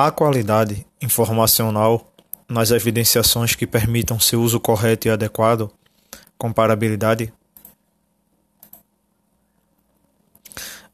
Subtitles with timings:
[0.00, 2.12] Há qualidade informacional
[2.48, 5.72] nas evidenciações que permitam seu uso correto e adequado?
[6.38, 7.32] Comparabilidade?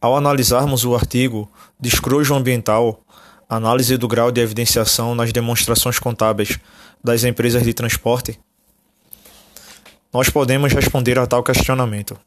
[0.01, 2.99] Ao analisarmos o artigo Descrojo Ambiental,
[3.47, 6.59] análise do grau de evidenciação nas demonstrações contábeis
[7.05, 8.41] das empresas de transporte,
[10.11, 12.19] nós podemos responder a tal questionamento.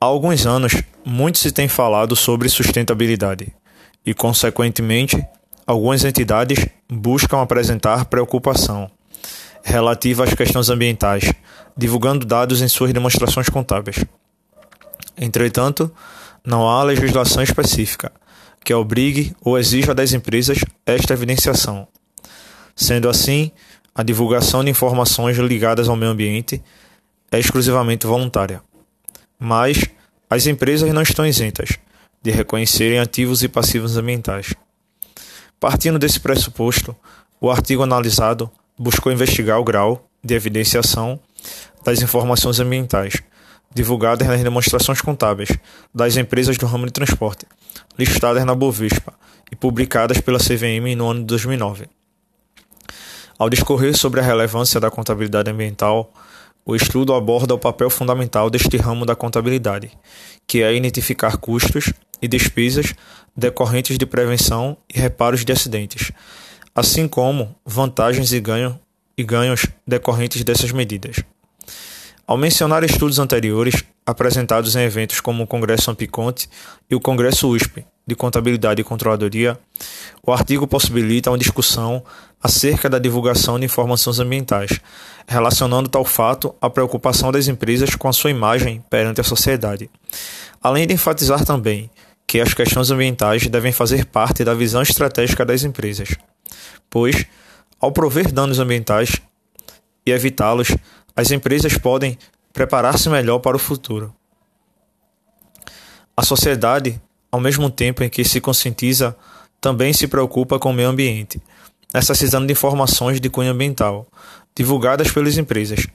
[0.00, 0.72] Há alguns anos,
[1.04, 3.52] muito se tem falado sobre sustentabilidade
[4.04, 5.22] e, consequentemente,
[5.66, 8.90] algumas entidades buscam apresentar preocupação
[9.62, 11.32] relativa às questões ambientais,
[11.76, 14.04] divulgando dados em suas demonstrações contábeis.
[15.16, 15.92] Entretanto,
[16.44, 18.10] não há legislação específica
[18.64, 21.86] que obrigue ou exija das empresas esta evidenciação.
[22.74, 23.52] Sendo assim,
[23.94, 26.62] a divulgação de informações ligadas ao meio ambiente
[27.30, 28.62] é exclusivamente voluntária.
[29.38, 29.84] Mas
[30.28, 31.78] as empresas não estão isentas
[32.22, 34.54] de reconhecerem ativos e passivos ambientais.
[35.58, 36.94] Partindo desse pressuposto,
[37.40, 41.18] o artigo analisado buscou investigar o grau de evidenciação
[41.84, 43.22] das informações ambientais
[43.72, 45.50] divulgadas nas demonstrações contábeis
[45.94, 47.46] das empresas do ramo de transporte,
[47.98, 49.14] listadas na Bovespa
[49.50, 51.88] e publicadas pela CVM no ano de 2009.
[53.38, 56.12] Ao discorrer sobre a relevância da contabilidade ambiental,
[56.70, 59.90] o estudo aborda o papel fundamental deste ramo da contabilidade,
[60.46, 62.94] que é identificar custos e despesas
[63.36, 66.12] decorrentes de prevenção e reparos de acidentes,
[66.72, 68.78] assim como vantagens e, ganho,
[69.18, 71.16] e ganhos decorrentes dessas medidas.
[72.24, 76.48] Ao mencionar estudos anteriores, apresentados em eventos como o Congresso Ampiconte
[76.88, 79.58] e o Congresso USP de Contabilidade e Controladoria,
[80.22, 82.04] o artigo possibilita uma discussão
[82.42, 84.80] acerca da divulgação de informações ambientais,
[85.26, 89.90] relacionando tal fato à preocupação das empresas com a sua imagem perante a sociedade.
[90.62, 91.90] Além de enfatizar também
[92.26, 96.10] que as questões ambientais devem fazer parte da visão estratégica das empresas,
[96.88, 97.26] pois,
[97.78, 99.20] ao prover danos ambientais
[100.06, 100.68] e evitá-los,
[101.14, 102.16] as empresas podem
[102.52, 104.14] preparar-se melhor para o futuro.
[106.16, 107.00] A sociedade,
[107.30, 109.16] ao mesmo tempo em que se conscientiza,
[109.60, 111.40] também se preocupa com o meio ambiente,
[111.92, 114.06] necessitando de informações de cunho ambiental,
[114.54, 115.86] divulgadas pelas empresas,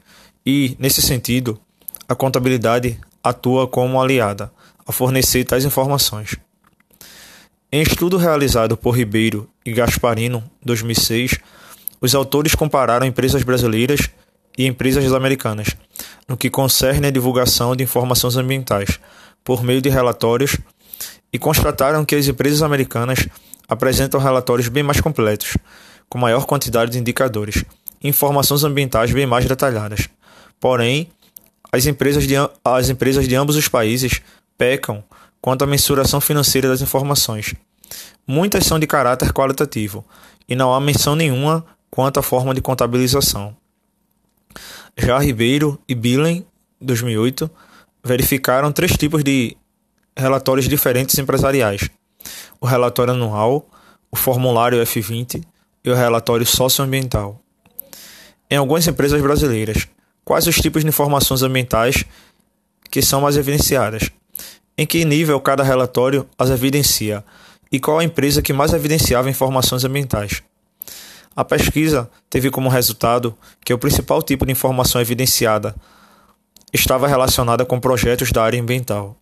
[0.46, 1.60] e, nesse sentido,
[2.08, 4.52] a contabilidade atua como aliada
[4.86, 6.36] a fornecer tais informações.
[7.72, 11.40] Em estudo realizado por Ribeiro e Gasparino, 2006,
[12.00, 14.10] os autores compararam empresas brasileiras
[14.58, 15.76] e empresas americanas,
[16.28, 19.00] no que concerne a divulgação de informações ambientais,
[19.44, 20.58] por meio de relatórios,
[21.34, 23.28] e constataram que as empresas americanas
[23.68, 25.58] apresentam relatórios bem mais completos,
[26.10, 27.64] com maior quantidade de indicadores,
[28.02, 30.08] e informações ambientais bem mais detalhadas.
[30.60, 31.10] Porém,
[31.72, 34.22] as empresas de, as empresas de ambos os países
[34.58, 35.04] pecam
[35.42, 37.54] quanto à mensuração financeira das informações.
[38.26, 40.06] Muitas são de caráter qualitativo
[40.48, 43.56] e não há menção nenhuma quanto à forma de contabilização.
[44.98, 46.46] Já Ribeiro e Billen,
[46.80, 47.50] 2008,
[48.04, 49.58] verificaram três tipos de
[50.18, 51.90] relatórios diferentes empresariais:
[52.60, 53.68] o relatório anual,
[54.12, 55.44] o formulário F20
[55.84, 57.40] e o relatório socioambiental.
[58.50, 59.88] Em algumas empresas brasileiras,
[60.24, 62.06] quais os tipos de informações ambientais
[62.90, 64.10] que são mais evidenciadas?
[64.78, 67.24] Em que nível cada relatório as evidencia?
[67.72, 70.44] E qual a empresa que mais evidenciava informações ambientais?
[71.36, 75.76] A pesquisa teve como resultado que o principal tipo de informação evidenciada
[76.72, 79.18] estava relacionada com projetos da área ambiental.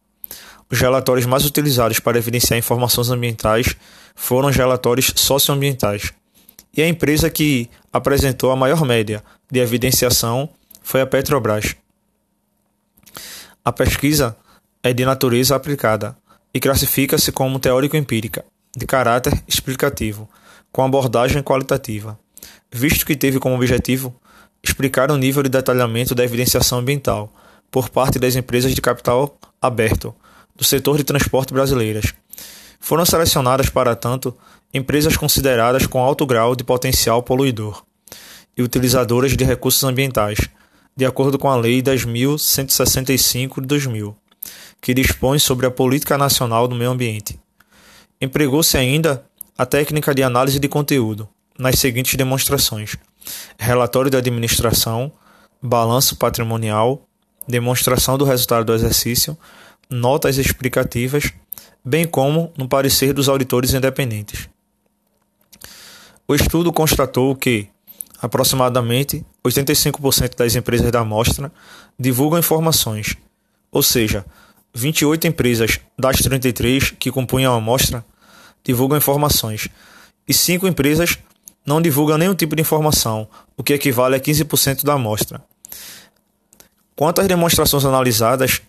[0.73, 3.75] Os relatórios mais utilizados para evidenciar informações ambientais
[4.15, 6.11] foram os relatórios socioambientais.
[6.75, 10.49] E a empresa que apresentou a maior média de evidenciação
[10.81, 11.75] foi a Petrobras.
[13.63, 14.35] A pesquisa
[14.81, 16.17] é de natureza aplicada
[16.51, 18.43] e classifica-se como teórico-empírica,
[18.75, 20.27] de caráter explicativo
[20.71, 22.17] com abordagem qualitativa,
[22.71, 24.11] visto que teve como objetivo
[24.63, 27.31] explicar o nível de detalhamento da evidenciação ambiental
[27.69, 30.15] por parte das empresas de capital aberto
[30.55, 32.13] do setor de transporte brasileiras.
[32.79, 34.35] Foram selecionadas, para tanto,
[34.73, 37.83] empresas consideradas com alto grau de potencial poluidor
[38.57, 40.37] e utilizadoras de recursos ambientais,
[40.95, 44.15] de acordo com a Lei 10.165 de 2000,
[44.81, 47.39] que dispõe sobre a Política Nacional do Meio Ambiente.
[48.21, 49.25] Empregou-se ainda
[49.57, 51.27] a técnica de análise de conteúdo,
[51.57, 52.95] nas seguintes demonstrações:
[53.57, 55.11] relatório de administração,
[55.61, 57.07] balanço patrimonial,
[57.47, 59.37] demonstração do resultado do exercício,
[59.93, 61.31] notas explicativas,
[61.85, 64.49] bem como no parecer dos auditores independentes.
[66.27, 67.67] O estudo constatou que,
[68.21, 71.51] aproximadamente, 85% das empresas da amostra
[71.99, 73.15] divulgam informações,
[73.71, 74.25] ou seja,
[74.73, 78.03] 28 empresas das 33 que compunham a amostra
[78.63, 79.67] divulgam informações
[80.27, 81.19] e 5 empresas
[81.65, 85.43] não divulgam nenhum tipo de informação, o que equivale a 15% da amostra.
[86.95, 88.61] Quanto às demonstrações analisadas,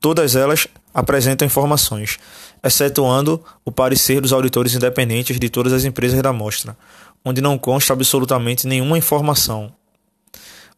[0.00, 2.18] todas elas apresentam informações,
[2.64, 6.76] excetuando o parecer dos auditores independentes de todas as empresas da amostra,
[7.24, 9.72] onde não consta absolutamente nenhuma informação.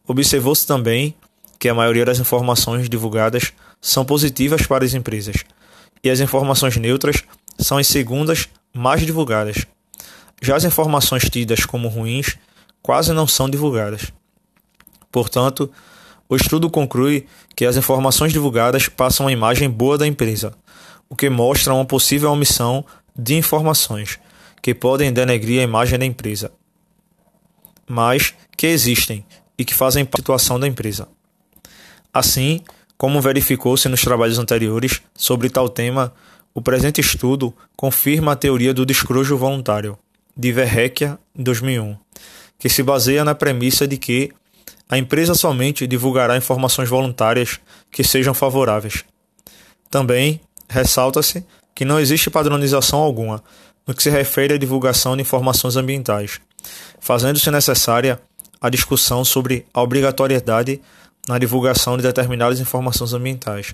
[0.05, 1.15] Observou-se também
[1.57, 5.45] que a maioria das informações divulgadas são positivas para as empresas,
[6.03, 7.23] e as informações neutras
[7.57, 9.65] são as segundas mais divulgadas.
[10.41, 12.37] Já as informações tidas como ruins
[12.81, 14.11] quase não são divulgadas.
[15.09, 15.71] Portanto,
[16.27, 17.25] o estudo conclui
[17.55, 20.53] que as informações divulgadas passam uma imagem boa da empresa,
[21.09, 22.85] o que mostra uma possível omissão
[23.15, 24.19] de informações
[24.61, 26.51] que podem denegrir a imagem da empresa,
[27.87, 29.25] mas que existem
[29.57, 31.07] e que fazem parte da situação da empresa.
[32.13, 32.61] Assim,
[32.97, 36.13] como verificou-se nos trabalhos anteriores sobre tal tema,
[36.53, 39.97] o presente estudo confirma a teoria do descrojo voluntário,
[40.35, 41.97] de Verrecchia, 2001,
[42.57, 44.31] que se baseia na premissa de que
[44.89, 47.59] a empresa somente divulgará informações voluntárias
[47.91, 49.03] que sejam favoráveis.
[49.89, 51.45] Também ressalta-se
[51.75, 53.43] que não existe padronização alguma
[53.85, 56.39] no que se refere à divulgação de informações ambientais,
[56.99, 58.19] fazendo-se necessária
[58.61, 60.81] a discussão sobre a obrigatoriedade
[61.27, 63.73] na divulgação de determinadas informações ambientais,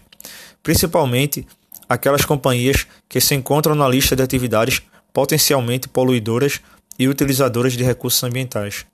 [0.63, 1.47] principalmente
[1.87, 4.81] aquelas companhias que se encontram na lista de atividades
[5.11, 6.61] potencialmente poluidoras
[6.97, 8.85] e utilizadoras de recursos ambientais.